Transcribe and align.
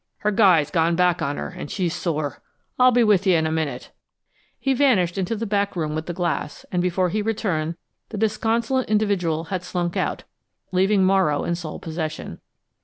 Her 0.17 0.31
guy's 0.31 0.71
gone 0.71 0.95
back 0.95 1.21
on 1.21 1.37
her, 1.37 1.51
an' 1.51 1.67
she's 1.67 1.93
sore. 1.95 2.41
I'll 2.79 2.89
be 2.89 3.03
with 3.03 3.27
you 3.27 3.35
in 3.35 3.45
a 3.45 3.51
minute." 3.51 3.91
He 4.59 4.73
vanished 4.73 5.15
into 5.15 5.35
the 5.35 5.45
back 5.45 5.75
room 5.75 5.93
with 5.93 6.07
the 6.07 6.11
glass, 6.13 6.65
and 6.71 6.81
before 6.81 7.09
he 7.09 7.21
returned, 7.21 7.75
the 8.09 8.17
disconsolate 8.17 8.89
individual 8.89 9.43
had 9.53 9.63
slunk 9.63 9.95
out, 9.95 10.23
leaving 10.71 11.03
Morrow 11.03 11.43
in 11.43 11.53
sole 11.53 11.77
possession. 11.77 12.39